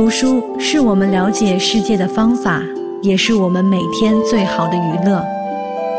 [0.00, 2.62] 读书是我们了解世界的方法，
[3.02, 5.22] 也是我们每天最好的娱乐。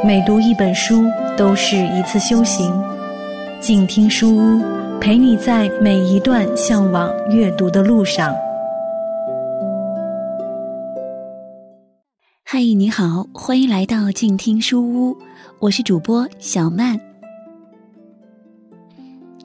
[0.03, 1.03] 每读一本书，
[1.37, 2.73] 都是一次修行。
[3.59, 4.63] 静听书屋，
[4.99, 8.33] 陪你在每一段向往阅读的路上。
[12.43, 15.15] 嗨，你好，欢迎来到静听书屋，
[15.59, 16.99] 我是主播小曼。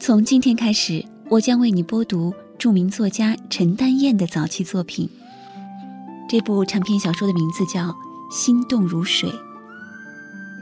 [0.01, 2.33] 从今天开始，我将为你播读。
[2.59, 5.09] 著名作家陈丹燕的早期作品，
[6.29, 7.89] 这部长篇小说的名字叫
[8.31, 9.29] 《心动如水》。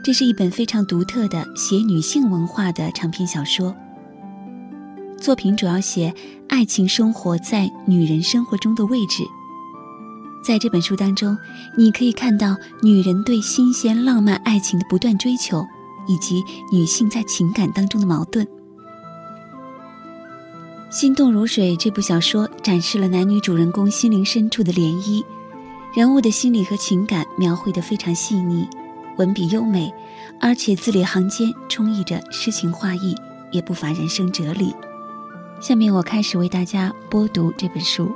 [0.03, 3.73] 这是一本非常独特的写女性文化的长篇小说。
[5.17, 6.13] 作品主要写
[6.49, 9.23] 爱情生活在女人生活中的位置。
[10.45, 11.35] 在这本书当中，
[11.77, 15.65] 你可以看到女人对新鲜浪漫爱情的不断追求，
[16.07, 18.45] 以及女性在情感当中的矛盾。
[20.95, 25.21] 《心动如水》这部小说展示了男女主人公心灵深处的涟漪，
[25.93, 28.65] 人物的心理和情感描绘得非常细腻，
[29.17, 29.93] 文笔优美，
[30.39, 33.13] 而且字里行间充溢着诗情画意，
[33.51, 34.73] 也不乏人生哲理。
[35.59, 38.09] 下面我开始为大家播读这本书。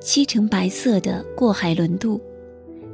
[0.00, 2.18] 漆成白色的过海轮渡，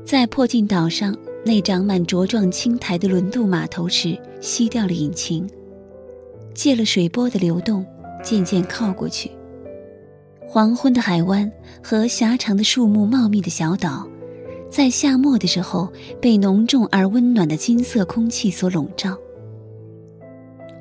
[0.04, 1.16] 在破镜岛上。
[1.46, 5.48] 那长满茁壮青苔的轮渡码头时，熄掉了引擎，
[6.52, 7.86] 借了水波的流动，
[8.20, 9.30] 渐渐靠过去。
[10.48, 14.04] 黄昏的海湾和狭长的树木茂密的小岛，
[14.68, 15.88] 在夏末的时候
[16.20, 19.16] 被浓重而温暖的金色空气所笼罩。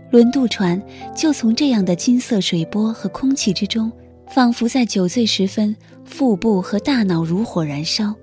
[0.10, 0.82] 轮渡船
[1.16, 3.92] 就从这样的金色水波和空气之中，
[4.34, 8.16] 仿佛在酒醉时分，腹部和大脑如火燃烧，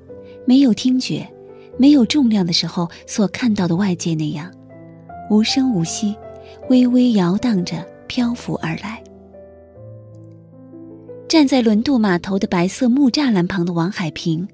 [0.44, 1.24] 没有听觉。
[1.78, 4.52] 没有重量的时候所看到的外界那样，
[5.30, 6.14] 无声无息，
[6.68, 9.02] 微微摇荡着漂浮而来。
[11.28, 14.46] 站在轮渡码头的白色木栅栏旁的王海平，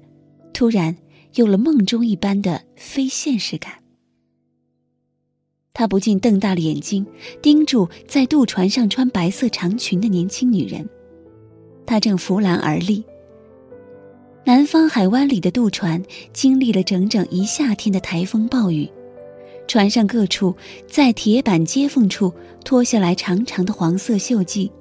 [0.53, 0.95] 突然
[1.35, 3.73] 有了梦中一般的非现实感。
[5.73, 7.05] 他不禁瞪大了眼睛，
[7.41, 10.87] 盯住在渡船上穿白色长裙的年轻女人。
[11.85, 13.03] 她正扶栏而立。
[14.49, 18.89] 南方海湾里的渡船经历了整整一夏天的台风暴雨，
[19.67, 20.55] 船上各处
[20.87, 22.33] 在铁板接缝处
[22.65, 24.71] 脱下来长长的黄色锈迹。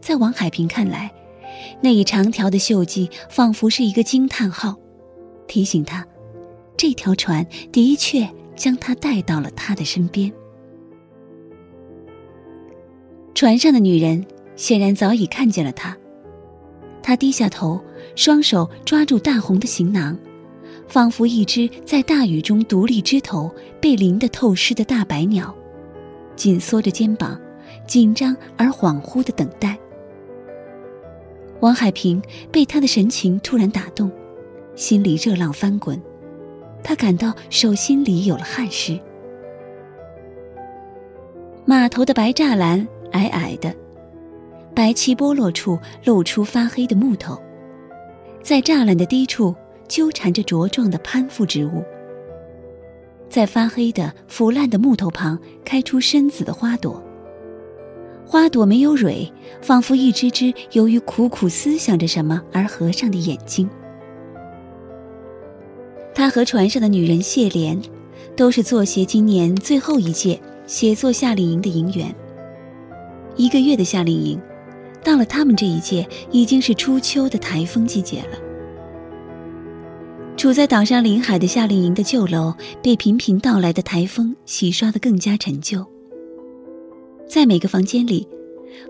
[0.00, 1.12] 在王海平看来，
[1.80, 4.76] 那一长条的锈迹仿佛是一个惊叹号，
[5.48, 6.06] 提醒他，
[6.76, 10.32] 这条船的确将他带到了他的身边。
[13.34, 15.98] 船上的女人显然早已看见了他。
[17.06, 17.78] 他低下头，
[18.16, 20.16] 双手抓住大红的行囊，
[20.88, 25.54] 仿佛一只在大雨中独立枝头被淋得透湿的大白鸟，
[26.34, 27.38] 紧缩着肩膀，
[27.86, 29.78] 紧张而恍惚的等待。
[31.60, 34.10] 王海平被他的神情突然打动，
[34.74, 36.00] 心里热浪翻滚，
[36.82, 38.98] 他感到手心里有了汗湿。
[41.66, 43.83] 码头的白栅栏矮矮的。
[44.74, 47.40] 白漆剥落处露出发黑的木头，
[48.42, 49.54] 在栅栏的低处
[49.86, 51.84] 纠缠着茁壮的攀附植物。
[53.28, 57.00] 在发黑的腐烂的木头旁开出深紫的花朵，
[58.26, 63.70] 花朵没有蕊，仿佛一只只由于苦苦思想着什么而合上的眼睛。
[66.14, 67.80] 他和船上的女人谢莲，
[68.36, 72.12] 都是作协今年最后一届写作夏令营的营员。
[73.36, 74.40] 一个月的夏令营。
[75.04, 78.38] 到了他们这一届，已经是初秋的台风季节了。
[80.36, 85.84] 处在岛上临海的夏令营的旧楼，被频频到来的台风洗刷得更加陈旧。
[87.28, 88.26] 在每个房间里，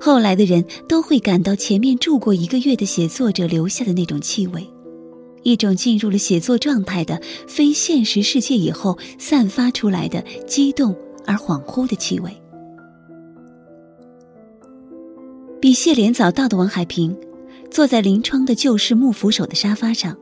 [0.00, 4.66] 后来的人都会感到前面住过一个月的写作者留下的那种气味，
[5.42, 10.96] 一种进入了写作状态的非现实世界以后散发出来的激动
[11.26, 12.30] 而恍惚的气味。
[15.64, 17.16] 比谢莲早到的王海平，
[17.70, 20.14] 坐在临窗的旧式木扶手的沙发上，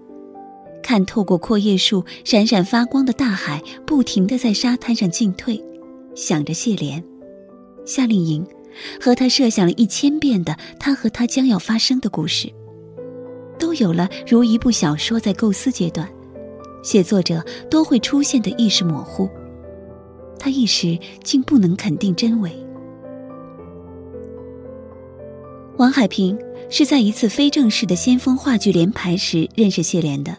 [0.85, 5.61] 看透过阔叶树闪闪发光的大海，不停地在沙滩上进退，
[6.15, 7.03] 想着谢莲、
[7.85, 8.47] 夏令营，
[9.01, 12.49] 和他设想了一千遍的他和他将要发生的故事，
[13.59, 16.09] 都有了如一部小说在构思阶段，
[16.85, 19.29] 写作者都会出现的意识模糊，
[20.39, 22.53] 他一时竟不能肯定真伪。
[25.83, 26.39] 王海平
[26.71, 30.33] 是在一次非正式的先锋话剧联排时认识谢莲的。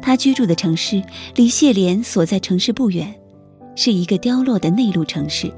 [0.00, 1.02] 他居住的城市
[1.34, 3.12] 离谢莲所在城市不远，
[3.74, 5.52] 是一个凋落的内陆城市。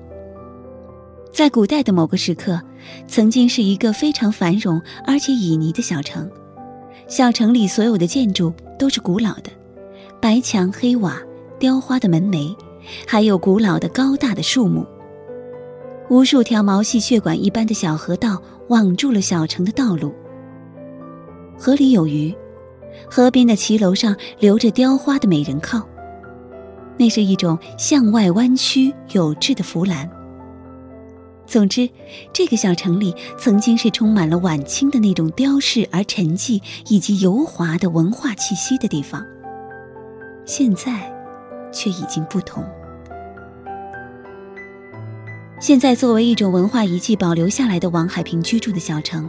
[1.31, 2.59] 在古代的某个时刻，
[3.07, 6.27] 曾经是一个非常繁荣而且旖旎的小城。
[7.07, 9.51] 小城里所有的建筑都是古老的，
[10.19, 11.21] 白墙黑瓦、
[11.59, 12.57] 雕花的门楣，
[13.07, 14.87] 还有古老的高大的树木。
[16.09, 20.15] 无数条毛细血管一般的小河道网住了小城的道路。
[21.59, 22.33] 河里有鱼，
[23.11, 25.83] 河边的骑楼上留着雕花的美人靠，
[26.97, 30.09] 那是一种向外弯曲有致的浮栏。
[31.45, 31.89] 总之，
[32.33, 39.25] 这个小城里曾经是充满了晚清的那种雕饰而沉寂以及油滑的文化气息的地方。
[40.45, 41.13] 现在，
[41.73, 42.65] 却已经不同。
[45.59, 49.29] 现在，作为一种文化遗迹保留下来的王海平居住的小城，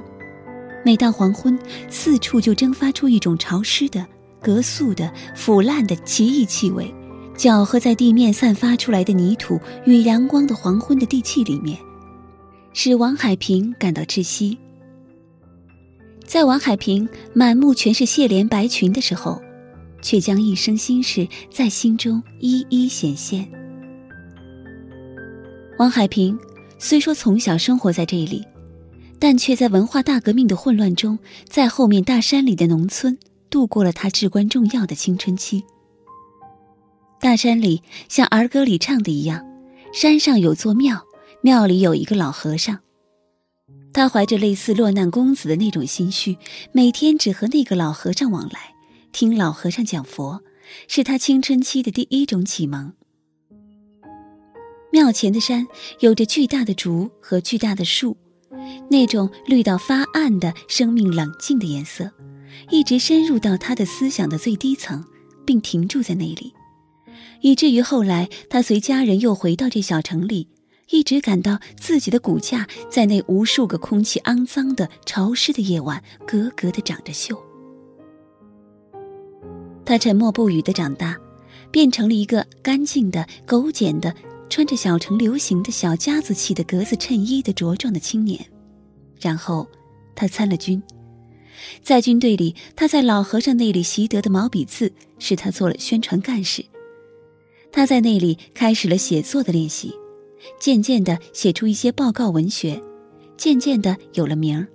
[0.83, 1.57] 每到黄昏，
[1.89, 4.05] 四处就蒸发出一种潮湿的、
[4.41, 6.93] 隔宿的、腐烂的奇异气味，
[7.37, 11.77] 搅和在地面散发出来的泥土与阳光的黄昏的地气里面。
[12.73, 14.57] 使王海平感到窒息。
[16.25, 19.41] 在王海平满目全是谢莲白裙的时候，
[20.01, 23.47] 却将一生心事在心中一一显现。
[25.77, 26.37] 王海平
[26.79, 28.43] 虽说从小生活在这里，
[29.19, 33.15] 但却在文化大革命的混乱中，在后面大山里的农村
[33.51, 35.63] 度过了他至关重要的青春期。
[37.19, 39.45] 大山里像儿歌里唱的一样，
[39.93, 41.05] 山上有座庙。
[41.41, 42.79] 庙里有一个老和尚，
[43.93, 46.35] 他怀着类似落难公子的那种心绪，
[46.71, 48.73] 每天只和那个老和尚往来，
[49.11, 50.41] 听老和尚讲佛，
[50.87, 52.91] 是他青春期的第一种启蒙。
[54.91, 55.67] 庙前的山
[55.99, 58.15] 有着巨大的竹和巨大的树，
[58.89, 62.09] 那种绿到发暗的生命冷静的颜色，
[62.69, 65.03] 一直深入到他的思想的最低层，
[65.45, 66.53] 并停驻在那里，
[67.41, 70.47] 以至于后来他随家人又回到这小城里。
[70.89, 77.37] 一直感到自己的骨架在那无数个空气肮脏的、潮湿的夜晚格格的长着锈。
[79.83, 81.17] 他沉默不语的长大，
[81.71, 84.15] 变成了一个干净的、狗简的、
[84.49, 88.39] 穿着小城流行的小家子气的格子衬衣的茁壮的青年。
[89.19, 89.67] 然后，
[90.15, 90.81] 他参了军，
[91.81, 96.63] 在军队里，他在老和尚那里习得的毛笔字，使他做了宣传干事。
[97.71, 99.93] 他在那里开始了写作的练习。
[100.59, 102.79] 渐渐地写出一些报告文学，
[103.35, 104.67] 渐渐地有了名儿。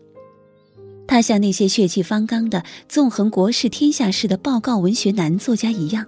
[1.06, 6.04] 他像那些血气方刚的、纵横国事天下事的报告文学男作家一样，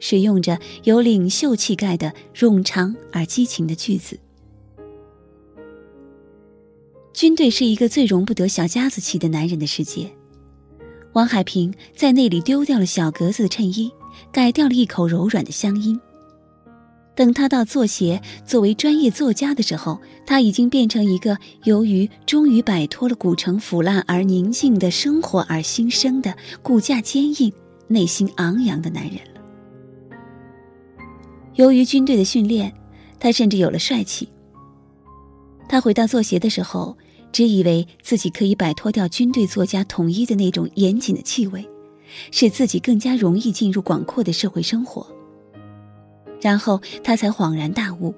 [0.00, 4.18] 使用着有领袖气概的冗长而激情的句子。
[7.12, 10.10] 军队是一个最容不得小家子气的男人的世界。
[11.12, 13.88] 王海平在那里丢掉了小格子的衬衣，
[14.32, 16.00] 改掉了一口柔软的乡音。
[17.14, 27.52] 等他到作协作为专业作家的时候，他已经变成一个由于终于摆脱了古城腐烂而宁静的生活而新生的骨架坚硬、
[27.86, 29.18] 内心昂扬的男人。
[31.54, 32.72] 由于军队的训练，
[33.18, 34.28] 他甚至有了帅气。
[35.68, 36.96] 他回到作协的时候，
[37.32, 41.66] 只以为自己可以摆脱掉军队作家统一的那种严谨的气味，
[42.30, 45.06] 使自己更加容易进入广阔的社会生活。
[46.40, 48.12] 然后他才恍然大悟，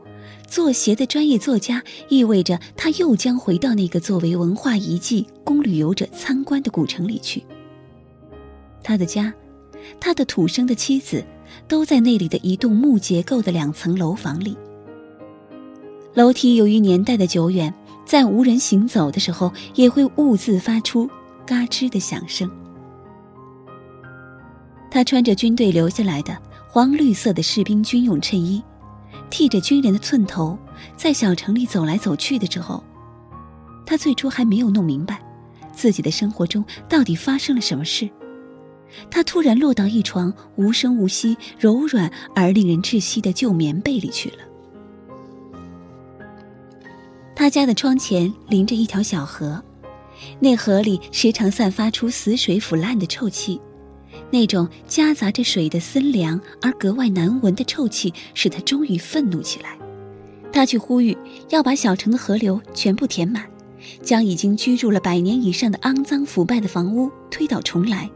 [0.48, 7.44] 作协的专业作家意味着他又将回到那个作为文化遗迹供旅游者参观的古城里去。
[8.82, 9.32] 他的家，
[10.00, 11.24] 他的土生的妻子，
[11.68, 14.56] 都在那里的一栋木结构的两层楼房里。
[16.14, 17.72] 楼梯由于年代的久远，
[18.04, 21.08] 在无人行走的时候，也会兀自发出
[21.46, 22.50] 嘎吱的响声。
[24.90, 26.36] 他穿着军队留下来的。
[26.68, 28.62] 黄绿色的士兵军用衬衣，
[29.30, 30.58] 剃着军人的寸头，
[30.94, 32.84] 在小城里走来走去的时候，
[33.86, 35.18] 他最初还没有弄明白，
[35.72, 38.10] 自己的生活中到底发生了什么事。
[39.10, 44.38] 他突然落到一床无声无息、柔软而令人窒息的旧棉被里去了。
[47.34, 49.62] 他家的窗前临着一条小河，
[50.40, 53.60] 那河里时常散发出死水腐烂的臭气。
[54.30, 59.78] 那种夹杂着水的森凉而格外难闻的臭气，使他终于愤怒起来。
[60.50, 61.16] 他去呼吁
[61.50, 63.44] 要把小城的河流全部填满，
[64.02, 68.10] 将已经居住了百年以上的肮脏腐败的房屋推倒重来。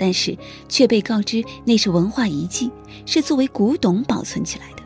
[0.00, 0.34] 但是
[0.66, 2.70] 却被告知那是文化遗迹，
[3.04, 4.82] 是作为古董保存起来的。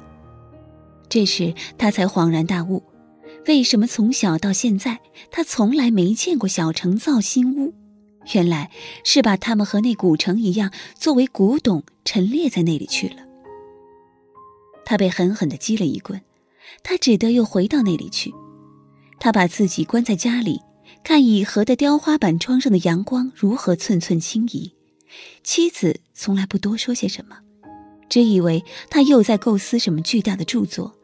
[1.08, 2.82] 这时他才恍然大悟，
[3.46, 4.98] 为什么从小到现在
[5.30, 7.72] 他从来没见过小城造新屋。
[8.32, 8.72] 原来
[9.04, 13.18] 是把他们和那古城一样，作为古董陈列在那里去了。
[14.84, 16.20] 他被狠狠的击了一棍，
[16.82, 18.34] 他只得又回到那里去。
[19.20, 20.60] 他把自己关在家里，
[21.04, 24.72] 看以和的雕花板窗上的阳光如何寸寸轻移。
[25.42, 27.38] 妻子从来不多说些什么，
[28.08, 30.94] 只以为他又在构思什么巨大的著作。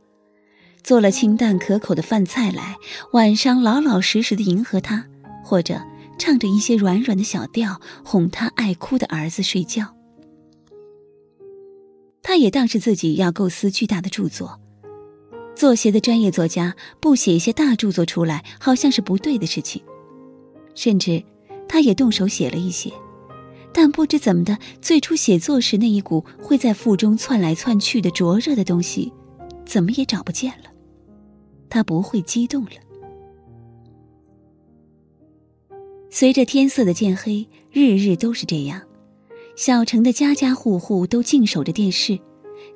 [0.83, 2.77] 做了清淡可口的饭菜来，
[3.13, 5.07] 晚上老老实实的迎合他，
[5.45, 5.81] 或者
[6.19, 9.95] 唱着一些软软的小调，哄他爱哭的儿子睡觉。
[12.23, 14.59] 他也当是自己要构思巨大的著作。
[15.55, 19.83] 作协的专业作家不写一些大著作出来，好像是不对的事情。
[20.75, 21.23] 甚至，
[21.69, 22.91] 他也动手写了一些，
[23.73, 29.13] 但不知怎么的，最初写作时那一股会在腹中窜来窜去的灼热的东西，
[29.65, 30.71] 怎么也找不见了。
[31.69, 32.73] 他不会激动了。
[36.11, 38.83] 随着天色的渐黑，日日都是这样。
[39.55, 42.19] 小城的家家户户都静守着电视，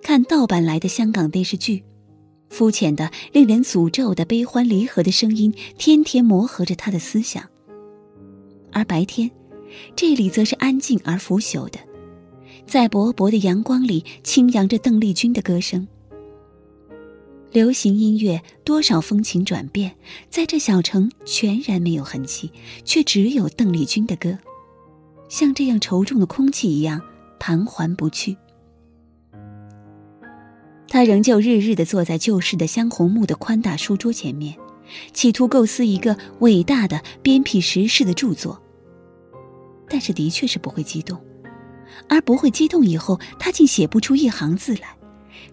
[0.03, 1.83] 看盗版来的香港电视剧，
[2.51, 7.43] 肤浅的、令人诅咒的悲欢离合的声音，天天磨合着他的思想。
[8.71, 9.29] 而白天，
[9.97, 11.79] 这里则是安静而腐朽的，
[12.67, 15.87] 在薄薄的阳光里，轻扬着邓丽君的歌声。
[17.53, 19.95] 流行音乐多少风情转变，
[20.29, 22.51] 在这小城全然没有痕迹，
[22.85, 24.37] 却只有邓丽君的歌，
[25.29, 27.01] 像这样稠重的空气一样
[27.39, 28.37] 盘桓不去。
[30.89, 34.57] 他仍旧日日的坐在旧式的香红木的宽大书桌前面，
[35.13, 38.61] 企图构思一个伟大的鞭辟时事的著作。
[39.95, 41.17] 但是的确是不会激动，
[42.09, 44.89] 而不会激动以后，他竟写不出一行字来。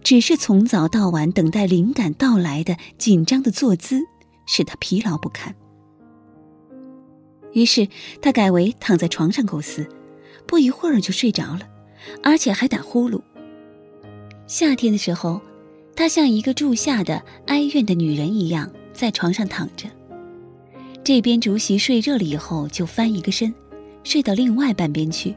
[0.03, 4.01] 只是从早到晚等待灵感到来的紧张的坐姿，
[4.47, 5.53] 使他疲劳不堪。
[7.53, 7.87] 于是
[8.19, 9.87] 他改为躺在床上构思，
[10.47, 11.61] 不一会儿就睡着了，
[12.23, 13.21] 而且还打呼噜。
[14.47, 15.39] 夏天的时候，
[15.95, 19.87] 他像一个住夏的哀怨的女人一样在床上躺着，
[21.03, 23.53] 这边竹席睡热了以后，就翻一个身，
[24.03, 25.35] 睡到另外半边去。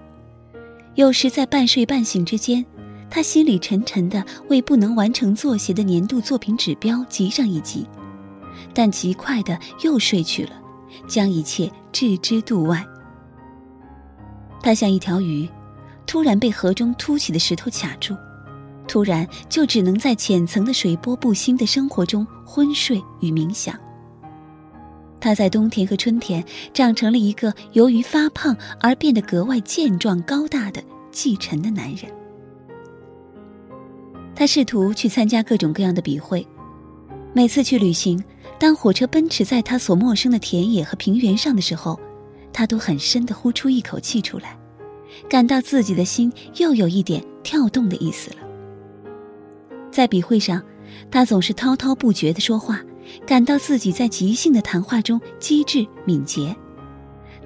[0.95, 2.65] 有时在半睡半醒之间。
[3.11, 7.87] 他心里沉沉的，为不能完成作协的年度作品指标急上一急，
[8.73, 10.51] 但极快的又睡去了，
[11.07, 12.85] 将一切置之度外。
[14.61, 15.49] 他像一条鱼，
[16.07, 18.17] 突然被河中凸起的石头卡住，
[18.89, 23.79] 突然就只能在浅层的水波不兴的生活中昏睡与冥想。
[25.25, 32.13] 他在冬天和春天长成了一个由于发胖而变得格外健壮高大的继承的男人。
[34.37, 36.47] 他试图去参加各种各样的笔会，
[37.33, 38.23] 每次去旅行，
[38.59, 41.99] 当火车奔驰在他所陌生的田野和平原上的时候，
[42.53, 44.59] 他都很深的呼出一口气出来，
[45.27, 48.37] 感到自己的心又有一点跳动的意思了。
[49.91, 50.63] 在笔会上，
[51.11, 52.83] 他总是滔滔不绝的说话，
[53.27, 56.55] 感到自己在即兴的谈话中机智敏捷。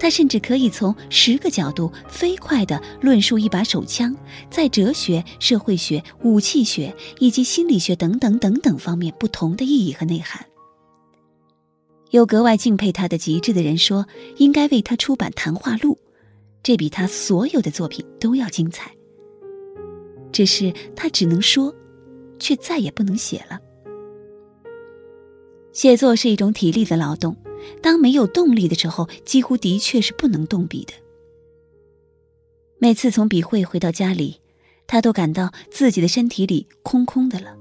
[0.01, 4.17] 他甚至可以从十个角度飞快地论述一把手枪
[4.49, 10.47] 在哲学、社会学、武器学以及心理学等等等等方面不同的意义和内涵。
[12.11, 15.99] 有格外敬佩他的极致的人说，应该为他出版谈话录，
[16.63, 18.93] 这比他所有的作品都要精彩。
[20.31, 21.75] 只是他只能说，
[22.39, 23.59] 却再也不能写了。
[25.79, 27.37] 写作是一种体力的劳动。
[27.81, 30.93] 当没有动力的时候，几乎的确是不能动笔的。
[32.81, 34.41] 每次从笔会回到家里，
[34.89, 37.55] 他都感到自己的身体里空空的了。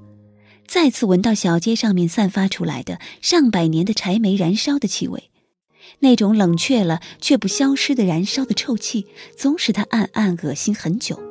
[0.65, 5.29] 再次闻到小街上面散发出来的上百年的柴煤燃烧的气味，
[5.99, 9.05] 那种冷却了却不消失的燃烧的臭气，
[9.35, 11.21] 总使他暗暗恶心很久。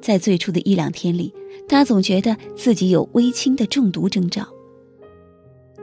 [0.00, 1.34] 在最初的一两天里，
[1.68, 4.48] 他总觉得自己有微轻的中毒征兆。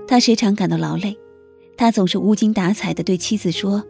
[0.09, 1.15] 他时常感到劳累。
[1.77, 3.85] 他总是无精打采的对妻子说：“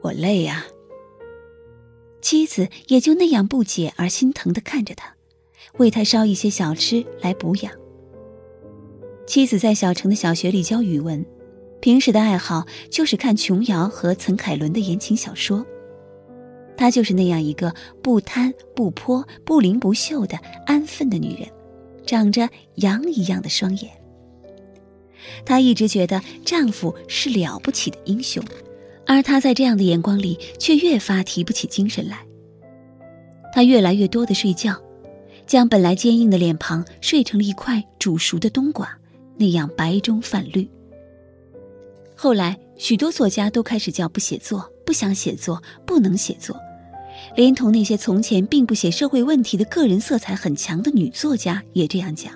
[0.00, 0.64] 我累呀。”
[2.22, 5.14] 妻子也就那样不解而心疼的看着他，
[5.76, 7.70] 为他烧一些小吃来补养。
[9.26, 11.24] 妻子在小城的小学里教语文，
[11.80, 15.66] 平时的爱好就是看琼瑶和岑凯伦的言情小说。
[16.78, 21.46] 她就是那样一个不贪不泼、不灵不秀的安分的女人，
[22.06, 23.99] 长着羊一样的双眼。
[25.44, 28.42] 她一直觉得丈夫是了不起的英雄，
[29.06, 32.18] 而她在这样的眼光里却越发提不起精神来。
[33.52, 34.80] 她越来越多的睡觉，
[35.46, 38.96] 将本来坚硬的脸庞睡成了一块煮熟的冬瓜，
[39.36, 40.68] 那样白中泛绿。
[42.14, 46.54] 后来，许多作家都开始叫不写作，不想写作，不能写作，
[47.34, 52.32] 连同那些从前并不写社会问题的个人色彩很强的女作家也这样讲。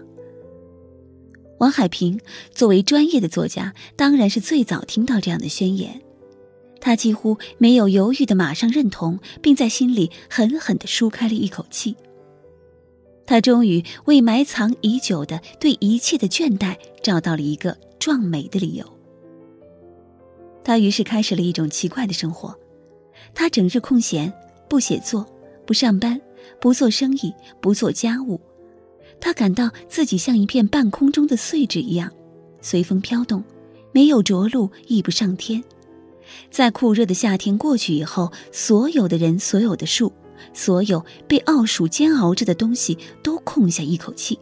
[1.58, 2.20] 王海平
[2.52, 6.00] 作为专业的作家，当然是最早听到这样的宣言。
[6.80, 11.96] 他几乎没有犹豫的马上认同，并在心里狠狠的舒开了一口气。
[13.26, 18.84] 他终于为埋藏已久的对一切的倦怠找到了一个壮美的理由。
[20.62, 22.54] 他于是开始了一种奇怪的生活。
[23.34, 24.30] 他整日空闲，
[24.68, 25.26] 不写作，
[25.66, 26.20] 不上班，
[26.60, 27.32] 不做生意，
[27.62, 28.38] 不做家务。
[29.20, 32.10] 他感到自己像一片半空中的碎纸一样，
[32.60, 33.42] 随风飘动，
[33.92, 35.62] 没有着陆，亦不上天。
[36.50, 40.12] 在酷热的夏天过去以后，所有的人、所有的树、
[40.52, 44.38] 所有被傲暑煎熬着的东西都空下一口气，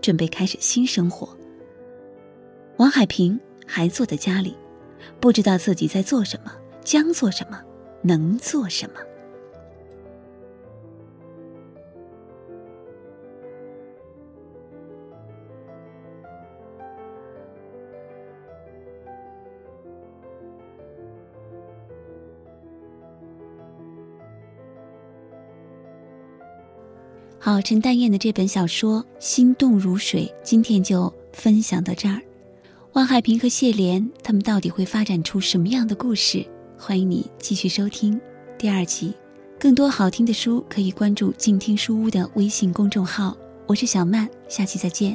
[0.00, 1.36] 准备开始新生活。
[2.76, 4.54] 王海平还坐在家里，
[5.20, 6.52] 不知道自己在做什么，
[6.84, 7.60] 将做什么，
[8.02, 8.96] 能做什么。
[27.52, 32.18] 老，陈淡燕的这本小说《心动如水》，今天就分享到这儿。
[32.94, 36.46] 汪海平和谢莲，他们到底会发展出什么样的故事？
[36.78, 38.18] 欢迎你继续收听
[38.58, 39.12] 第二集。
[39.60, 43.36] 更多好听的书，可以关注静听书屋的微信公众号。
[43.66, 45.14] 我是小曼，下期再见。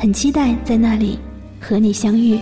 [0.00, 1.18] 很期待在那里
[1.60, 2.40] 和你相遇。